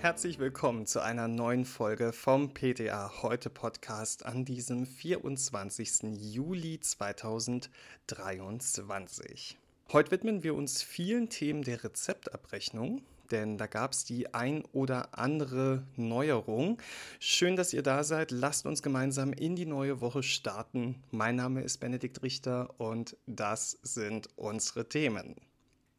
[0.00, 6.32] Herzlich willkommen zu einer neuen Folge vom PTA Heute Podcast an diesem 24.
[6.32, 9.58] Juli 2023.
[9.92, 15.18] Heute widmen wir uns vielen Themen der Rezeptabrechnung, denn da gab es die ein oder
[15.18, 16.80] andere Neuerung.
[17.18, 18.30] Schön, dass ihr da seid.
[18.30, 20.94] Lasst uns gemeinsam in die neue Woche starten.
[21.10, 25.36] Mein Name ist Benedikt Richter und das sind unsere Themen.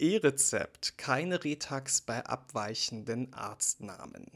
[0.02, 4.32] E-Rezept, keine Retax bei abweichenden Arztnamen.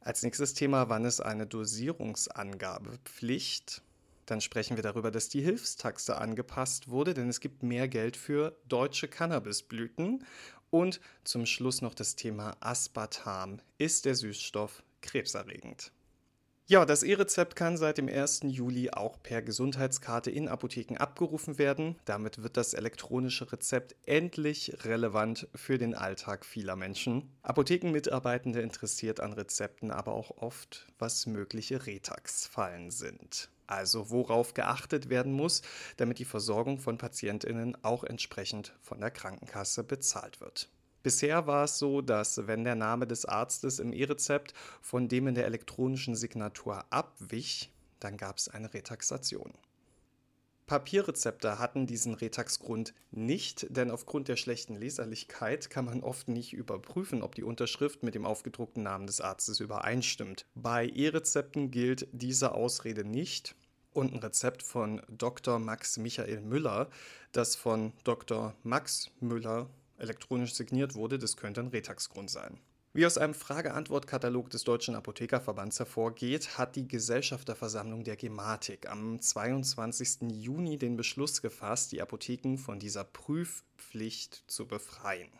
[0.00, 3.80] Als nächstes Thema, wann ist eine Dosierungsangabepflicht?
[4.26, 8.58] Dann sprechen wir darüber, dass die Hilfstaxe angepasst wurde, denn es gibt mehr Geld für
[8.68, 10.26] deutsche Cannabisblüten.
[10.68, 13.62] Und zum Schluss noch das Thema Aspartam.
[13.78, 15.92] Ist der Süßstoff krebserregend?
[16.70, 18.42] Ja, das E-Rezept kann seit dem 1.
[18.44, 21.96] Juli auch per Gesundheitskarte in Apotheken abgerufen werden.
[22.04, 27.28] Damit wird das elektronische Rezept endlich relevant für den Alltag vieler Menschen.
[27.42, 33.50] Apothekenmitarbeitende interessiert an Rezepten aber auch oft, was mögliche Retax-Fallen sind.
[33.66, 35.62] Also worauf geachtet werden muss,
[35.96, 40.68] damit die Versorgung von Patientinnen auch entsprechend von der Krankenkasse bezahlt wird.
[41.02, 45.34] Bisher war es so, dass wenn der Name des Arztes im E-Rezept von dem in
[45.34, 49.52] der elektronischen Signatur abwich, dann gab es eine Retaxation.
[50.70, 57.22] Papierrezepte hatten diesen Retaxgrund nicht, denn aufgrund der schlechten Leserlichkeit kann man oft nicht überprüfen,
[57.22, 60.46] ob die Unterschrift mit dem aufgedruckten Namen des Arztes übereinstimmt.
[60.54, 63.56] Bei E-Rezepten gilt diese Ausrede nicht
[63.92, 65.58] und ein Rezept von Dr.
[65.58, 66.88] Max Michael Müller,
[67.32, 68.54] das von Dr.
[68.62, 69.68] Max Müller
[70.00, 72.58] elektronisch signiert wurde, das könnte ein Retaxgrund sein.
[72.92, 80.32] Wie aus einem Frage-Antwort-Katalog des Deutschen Apothekerverbands hervorgeht, hat die Gesellschafterversammlung der Gematik am 22.
[80.32, 85.30] Juni den Beschluss gefasst, die Apotheken von dieser Prüfpflicht zu befreien.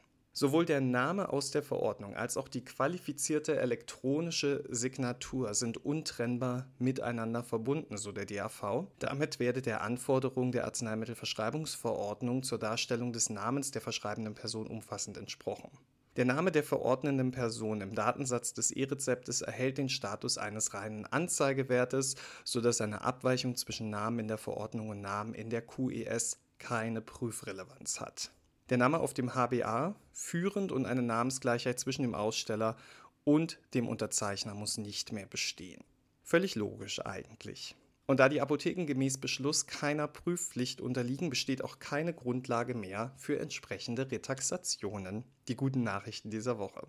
[0.41, 7.43] Sowohl der Name aus der Verordnung als auch die qualifizierte elektronische Signatur sind untrennbar miteinander
[7.43, 8.87] verbunden, so der DAV.
[9.01, 15.69] Damit werde der Anforderung der Arzneimittelverschreibungsverordnung zur Darstellung des Namens der verschreibenden Person umfassend entsprochen.
[16.17, 22.15] Der Name der verordnenden Person im Datensatz des E-Rezeptes erhält den Status eines reinen Anzeigewertes,
[22.45, 28.01] sodass eine Abweichung zwischen Namen in der Verordnung und Namen in der QES keine Prüfrelevanz
[28.01, 28.31] hat.
[28.71, 32.77] Der Name auf dem HBA führend und eine Namensgleichheit zwischen dem Aussteller
[33.25, 35.83] und dem Unterzeichner muss nicht mehr bestehen.
[36.23, 37.75] Völlig logisch eigentlich.
[38.07, 43.41] Und da die Apotheken gemäß Beschluss keiner Prüfpflicht unterliegen, besteht auch keine Grundlage mehr für
[43.41, 45.25] entsprechende Retaxationen.
[45.49, 46.87] Die guten Nachrichten dieser Woche.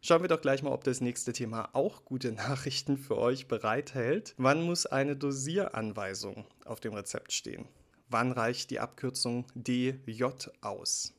[0.00, 4.34] Schauen wir doch gleich mal, ob das nächste Thema auch gute Nachrichten für euch bereithält.
[4.38, 7.66] Wann muss eine Dosieranweisung auf dem Rezept stehen?
[8.08, 10.24] Wann reicht die Abkürzung DJ
[10.62, 11.12] aus?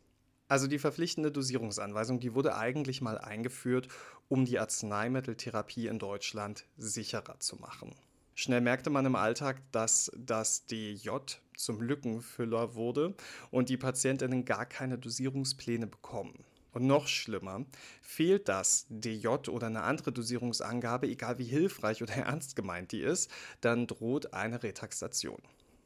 [0.49, 3.87] Also die verpflichtende Dosierungsanweisung, die wurde eigentlich mal eingeführt,
[4.29, 7.95] um die Arzneimitteltherapie in Deutschland sicherer zu machen.
[8.33, 11.09] Schnell merkte man im Alltag, dass das DJ
[11.55, 13.13] zum Lückenfüller wurde
[13.51, 16.45] und die Patientinnen gar keine Dosierungspläne bekommen.
[16.71, 17.65] Und noch schlimmer,
[18.01, 23.29] fehlt das DJ oder eine andere Dosierungsangabe, egal wie hilfreich oder ernst gemeint die ist,
[23.61, 25.41] dann droht eine Retaxation.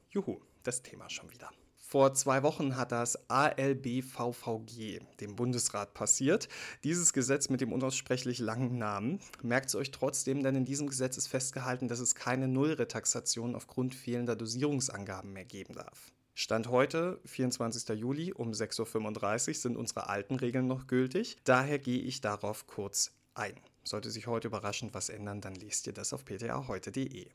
[0.10, 1.50] Juhu, das Thema schon wieder.
[1.94, 6.50] Vor zwei Wochen hat das ALBVVG dem Bundesrat passiert.
[6.84, 9.20] Dieses Gesetz mit dem unaussprechlich langen Namen.
[9.44, 13.94] Merkt es euch trotzdem, denn in diesem Gesetz ist festgehalten, dass es keine Nullretaxation aufgrund
[13.94, 16.12] fehlender Dosierungsangaben mehr geben darf.
[16.34, 17.90] Stand heute, 24.
[17.90, 21.38] Juli um 6.35 Uhr, sind unsere alten Regeln noch gültig.
[21.44, 23.54] Daher gehe ich darauf kurz ein.
[23.84, 27.28] Sollte sich heute überraschend was ändern, dann lest ihr das auf ptaheute.de.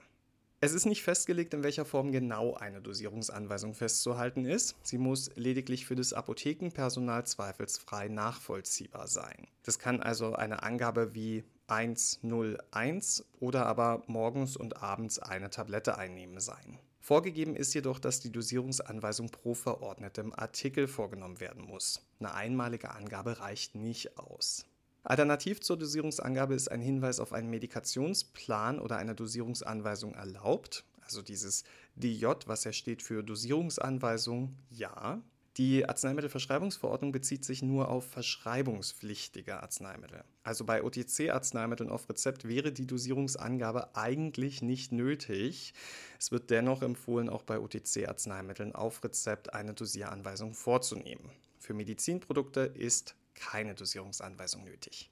[0.60, 4.74] Es ist nicht festgelegt, in welcher Form genau eine Dosierungsanweisung festzuhalten ist.
[4.82, 9.46] Sie muss lediglich für das Apothekenpersonal zweifelsfrei nachvollziehbar sein.
[9.62, 16.40] Das kann also eine Angabe wie 101 oder aber morgens und abends eine Tablette einnehmen
[16.40, 16.80] sein.
[16.98, 22.04] Vorgegeben ist jedoch, dass die Dosierungsanweisung pro verordnetem Artikel vorgenommen werden muss.
[22.18, 24.66] Eine einmalige Angabe reicht nicht aus.
[25.08, 30.84] Alternativ zur Dosierungsangabe ist ein Hinweis auf einen Medikationsplan oder eine Dosierungsanweisung erlaubt.
[31.00, 31.64] Also dieses
[31.96, 35.22] DJ, was ja steht für Dosierungsanweisung, ja.
[35.56, 40.24] Die Arzneimittelverschreibungsverordnung bezieht sich nur auf verschreibungspflichtige Arzneimittel.
[40.42, 45.72] Also bei OTC-Arzneimitteln auf Rezept wäre die Dosierungsangabe eigentlich nicht nötig.
[46.20, 51.30] Es wird dennoch empfohlen, auch bei OTC-Arzneimitteln auf Rezept eine Dosieranweisung vorzunehmen.
[51.58, 55.10] Für Medizinprodukte ist keine Dosierungsanweisung nötig.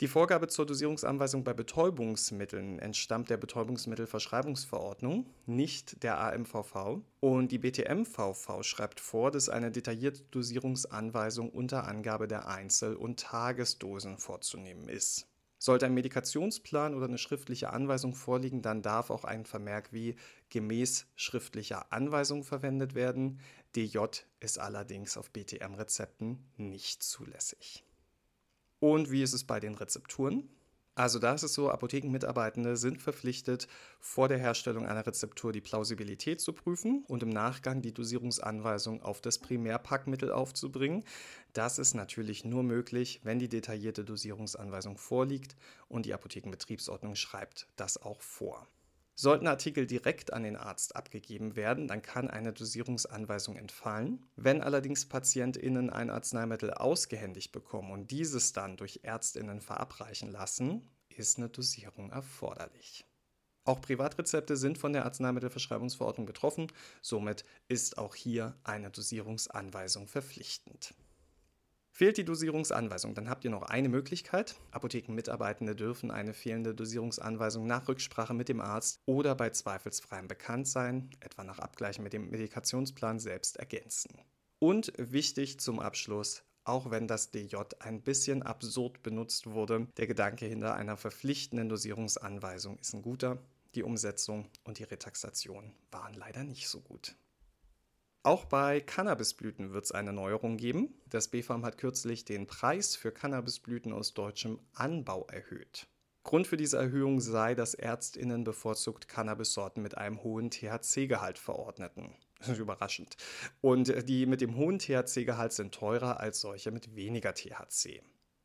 [0.00, 7.00] Die Vorgabe zur Dosierungsanweisung bei Betäubungsmitteln entstammt der Betäubungsmittelverschreibungsverordnung, nicht der AMVV.
[7.20, 14.18] Und die BTMVV schreibt vor, dass eine detaillierte Dosierungsanweisung unter Angabe der Einzel- und Tagesdosen
[14.18, 15.28] vorzunehmen ist.
[15.58, 20.16] Sollte ein Medikationsplan oder eine schriftliche Anweisung vorliegen, dann darf auch ein Vermerk wie
[20.50, 23.40] gemäß schriftlicher Anweisung verwendet werden.
[23.76, 23.98] DJ
[24.40, 27.84] ist allerdings auf BTM-Rezepten nicht zulässig.
[28.78, 30.48] Und wie ist es bei den Rezepturen?
[30.96, 33.66] Also da ist es so, Apothekenmitarbeitende sind verpflichtet,
[33.98, 39.20] vor der Herstellung einer Rezeptur die Plausibilität zu prüfen und im Nachgang die Dosierungsanweisung auf
[39.20, 41.02] das Primärpackmittel aufzubringen.
[41.52, 45.56] Das ist natürlich nur möglich, wenn die detaillierte Dosierungsanweisung vorliegt
[45.88, 48.68] und die Apothekenbetriebsordnung schreibt das auch vor.
[49.16, 54.26] Sollten Artikel direkt an den Arzt abgegeben werden, dann kann eine Dosierungsanweisung entfallen.
[54.34, 61.38] Wenn allerdings PatientInnen ein Arzneimittel ausgehändigt bekommen und dieses dann durch ÄrztInnen verabreichen lassen, ist
[61.38, 63.04] eine Dosierung erforderlich.
[63.64, 66.70] Auch Privatrezepte sind von der Arzneimittelverschreibungsverordnung betroffen,
[67.00, 70.92] somit ist auch hier eine Dosierungsanweisung verpflichtend.
[71.96, 74.56] Fehlt die Dosierungsanweisung, dann habt ihr noch eine Möglichkeit.
[74.72, 81.44] Apothekenmitarbeitende dürfen eine fehlende Dosierungsanweisung nach Rücksprache mit dem Arzt oder bei zweifelsfreiem Bekanntsein, etwa
[81.44, 84.10] nach Abgleich mit dem Medikationsplan selbst ergänzen.
[84.58, 90.46] Und wichtig zum Abschluss, auch wenn das DJ ein bisschen absurd benutzt wurde, der Gedanke
[90.46, 93.38] hinter einer verpflichtenden Dosierungsanweisung ist ein guter.
[93.76, 97.14] Die Umsetzung und die Retaxation waren leider nicht so gut.
[98.24, 100.94] Auch bei Cannabisblüten wird es eine Neuerung geben.
[101.10, 105.88] Das BfArM hat kürzlich den Preis für Cannabisblüten aus deutschem Anbau erhöht.
[106.22, 112.14] Grund für diese Erhöhung sei, dass ÄrztInnen bevorzugt Cannabissorten mit einem hohen THC-Gehalt verordneten.
[112.38, 113.18] Das ist überraschend.
[113.60, 118.00] Und die mit dem hohen THC-Gehalt sind teurer als solche mit weniger THC.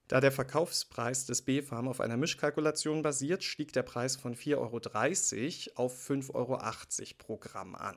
[0.10, 4.58] Da der Verkaufspreis des BfArM auf einer Mischkalkulation basiert, stieg der Preis von 4,30
[5.70, 6.58] Euro auf 5,80 Euro
[7.18, 7.96] pro Gramm an.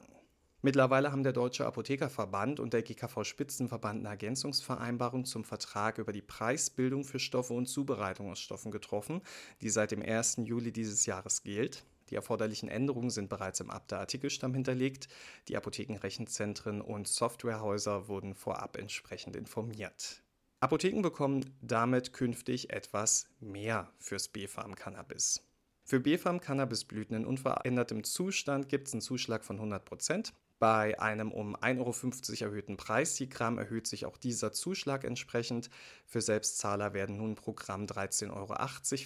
[0.65, 6.23] Mittlerweile haben der Deutsche Apothekerverband und der GKV Spitzenverband eine Ergänzungsvereinbarung zum Vertrag über die
[6.23, 9.23] Preisbildung für Stoffe und Zubereitung aus Stoffen getroffen,
[9.61, 10.37] die seit dem 1.
[10.45, 11.85] Juli dieses Jahres gilt.
[12.11, 15.09] Die erforderlichen Änderungen sind bereits im Abda-Artikelstamm hinterlegt.
[15.49, 20.23] Die Apothekenrechenzentren und Softwarehäuser wurden vorab entsprechend informiert.
[20.61, 25.43] Apotheken bekommen damit künftig etwas mehr fürs B-Farm-Cannabis.
[25.85, 30.33] Für B-Farm-Cannabisblüten in unverändertem Zustand gibt es einen Zuschlag von 100 Prozent.
[30.63, 35.71] Bei einem um 1,50 Euro erhöhten Preis je Gramm erhöht sich auch dieser Zuschlag entsprechend.
[36.07, 38.55] Für Selbstzahler werden nun pro Gramm 13,80 Euro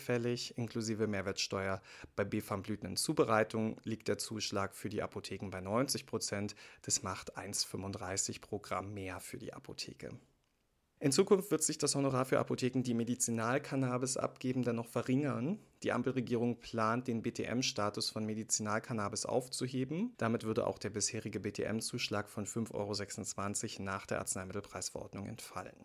[0.04, 1.80] fällig, inklusive Mehrwertsteuer.
[2.14, 6.56] Bei BFAM-Blüten in Zubereitung liegt der Zuschlag für die Apotheken bei 90 Prozent.
[6.82, 10.10] Das macht 1,35 pro Gramm mehr für die Apotheke.
[10.98, 15.58] In Zukunft wird sich das Honorar für Apotheken, die Medizinalcannabis abgeben, dann noch verringern.
[15.82, 20.14] Die Ampelregierung plant, den BTM-Status von Medizinalcannabis aufzuheben.
[20.16, 25.76] Damit würde auch der bisherige BTM-Zuschlag von 5,26 Euro nach der Arzneimittelpreisverordnung entfallen.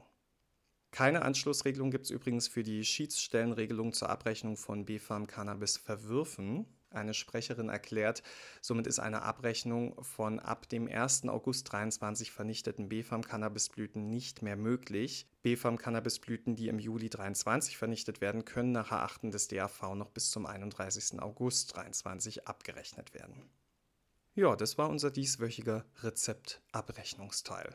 [0.92, 6.66] Keine Anschlussregelung gibt es übrigens für die Schiedsstellenregelung zur Abrechnung von BfArM-Cannabis-Verwürfen.
[6.92, 8.22] Eine Sprecherin erklärt,
[8.62, 11.30] somit ist eine Abrechnung von ab dem 1.
[11.30, 15.26] August 2023 vernichteten BfArM-Cannabisblüten nicht mehr möglich.
[15.44, 20.46] BfArM-Cannabisblüten, die im Juli 2023 vernichtet werden, können nach Erachten des DAV noch bis zum
[20.46, 21.22] 31.
[21.22, 23.50] August 2023 abgerechnet werden.
[24.36, 27.74] Ja, das war unser dieswöchiger Rezeptabrechnungsteil.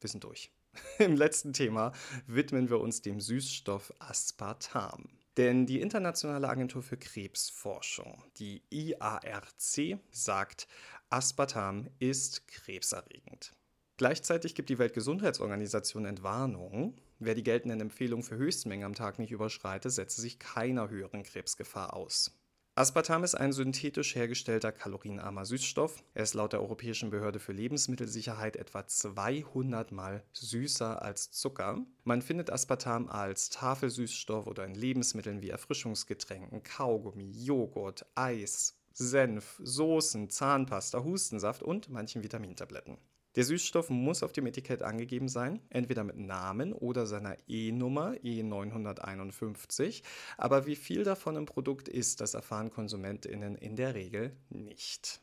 [0.00, 0.50] Wir sind durch.
[0.98, 1.92] Im letzten Thema
[2.26, 5.19] widmen wir uns dem Süßstoff Aspartam.
[5.36, 10.66] Denn die Internationale Agentur für Krebsforschung, die IARC, sagt,
[11.08, 13.52] Aspartam ist krebserregend.
[13.96, 19.92] Gleichzeitig gibt die Weltgesundheitsorganisation Entwarnung, wer die geltenden Empfehlungen für Höchstmengen am Tag nicht überschreitet,
[19.92, 22.39] setze sich keiner höheren Krebsgefahr aus.
[22.76, 26.04] Aspartam ist ein synthetisch hergestellter kalorienarmer Süßstoff.
[26.14, 31.84] Er ist laut der Europäischen Behörde für Lebensmittelsicherheit etwa 200 mal süßer als Zucker.
[32.04, 40.30] Man findet Aspartam als Tafelsüßstoff oder in Lebensmitteln wie Erfrischungsgetränken, Kaugummi, Joghurt, Eis, Senf, Soßen,
[40.30, 42.98] Zahnpasta, Hustensaft und manchen Vitamintabletten.
[43.36, 50.02] Der Süßstoff muss auf dem Etikett angegeben sein, entweder mit Namen oder seiner E-Nummer E951,
[50.36, 55.20] aber wie viel davon im Produkt ist, das erfahren Konsumentinnen in der Regel nicht.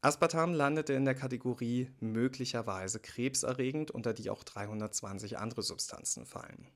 [0.00, 6.66] Aspartam landete in der Kategorie möglicherweise krebserregend, unter die auch 320 andere Substanzen fallen.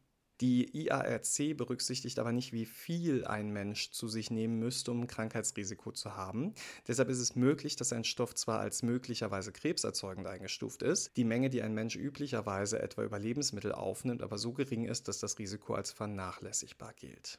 [0.40, 5.06] Die IARC berücksichtigt aber nicht, wie viel ein Mensch zu sich nehmen müsste, um ein
[5.06, 6.54] Krankheitsrisiko zu haben.
[6.88, 11.50] Deshalb ist es möglich, dass ein Stoff zwar als möglicherweise krebserzeugend eingestuft ist, die Menge,
[11.50, 15.74] die ein Mensch üblicherweise etwa über Lebensmittel aufnimmt, aber so gering ist, dass das Risiko
[15.74, 17.38] als vernachlässigbar gilt.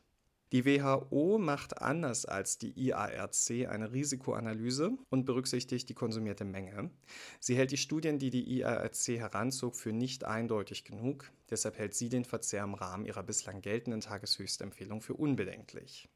[0.52, 6.92] Die WHO macht anders als die IARC eine Risikoanalyse und berücksichtigt die konsumierte Menge.
[7.40, 11.32] Sie hält die Studien, die die IARC heranzog, für nicht eindeutig genug.
[11.50, 16.08] Deshalb hält sie den Verzehr im Rahmen ihrer bislang geltenden Tageshöchstempfehlung für unbedenklich.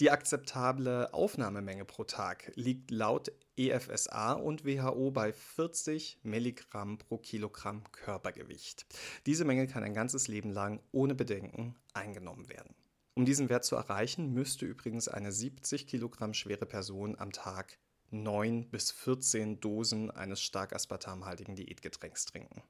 [0.00, 7.84] Die akzeptable Aufnahmemenge pro Tag liegt laut EFSA und WHO bei 40 Milligramm pro Kilogramm
[7.92, 8.86] Körpergewicht.
[9.26, 12.74] Diese Menge kann ein ganzes Leben lang ohne Bedenken eingenommen werden.
[13.16, 17.78] Um diesen Wert zu erreichen, müsste übrigens eine 70 Kilogramm schwere Person am Tag
[18.10, 22.62] 9 bis 14 Dosen eines stark aspartamhaltigen Diätgetränks trinken.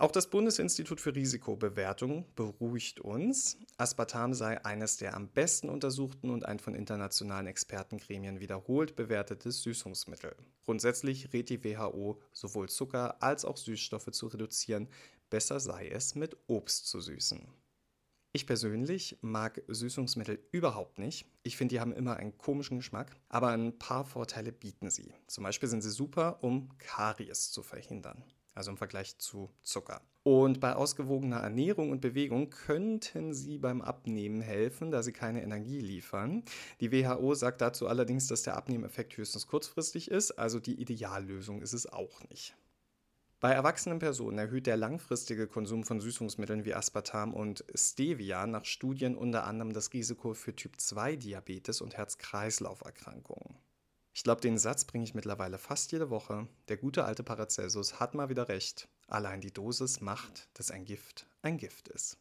[0.00, 3.58] Auch das Bundesinstitut für Risikobewertung beruhigt uns.
[3.76, 10.34] Aspartam sei eines der am besten untersuchten und ein von internationalen Expertengremien wiederholt bewertetes Süßungsmittel.
[10.64, 14.88] Grundsätzlich rät die WHO, sowohl Zucker als auch Süßstoffe zu reduzieren.
[15.28, 17.46] Besser sei es, mit Obst zu süßen.
[18.32, 21.26] Ich persönlich mag Süßungsmittel überhaupt nicht.
[21.42, 25.12] Ich finde, die haben immer einen komischen Geschmack, aber ein paar Vorteile bieten sie.
[25.26, 28.22] Zum Beispiel sind sie super, um Karies zu verhindern,
[28.54, 30.00] also im Vergleich zu Zucker.
[30.22, 35.80] Und bei ausgewogener Ernährung und Bewegung könnten sie beim Abnehmen helfen, da sie keine Energie
[35.80, 36.44] liefern.
[36.78, 41.72] Die WHO sagt dazu allerdings, dass der Abnehmeffekt höchstens kurzfristig ist, also die Ideallösung ist
[41.72, 42.54] es auch nicht.
[43.40, 49.16] Bei erwachsenen Personen erhöht der langfristige Konsum von Süßungsmitteln wie Aspartam und Stevia nach Studien
[49.16, 53.56] unter anderem das Risiko für Typ-2-Diabetes und Herz-Kreislauf-Erkrankungen.
[54.12, 56.48] Ich glaube, den Satz bringe ich mittlerweile fast jede Woche.
[56.68, 58.88] Der gute alte Paracelsus hat mal wieder recht.
[59.06, 62.18] Allein die Dosis macht, dass ein Gift ein Gift ist.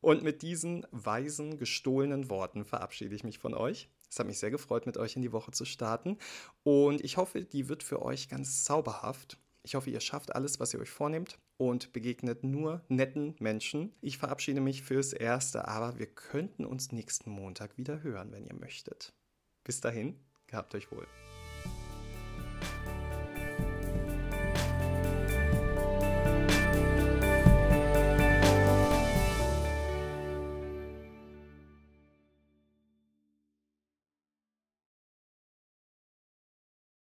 [0.00, 3.88] Und mit diesen weisen, gestohlenen Worten verabschiede ich mich von euch.
[4.08, 6.16] Es hat mich sehr gefreut, mit euch in die Woche zu starten.
[6.62, 9.36] Und ich hoffe, die wird für euch ganz zauberhaft.
[9.62, 13.94] Ich hoffe, ihr schafft alles, was ihr euch vornehmt und begegnet nur netten Menschen.
[14.00, 18.54] Ich verabschiede mich fürs Erste, aber wir könnten uns nächsten Montag wieder hören, wenn ihr
[18.54, 19.12] möchtet.
[19.64, 21.06] Bis dahin, gehabt euch wohl.